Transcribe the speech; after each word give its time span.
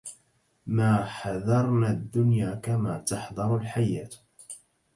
ما 0.67 1.05
حذرن 1.05 1.83
الدنيا 1.85 2.55
كما 2.55 2.97
تحذر 2.97 3.57
الحية 3.57 4.09